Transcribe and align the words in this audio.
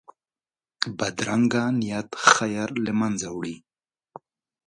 بدرنګه 0.97 1.63
نیت 1.79 2.09
خیر 2.31 2.69
له 2.85 2.91
منځه 2.99 3.27
وړي 3.35 3.55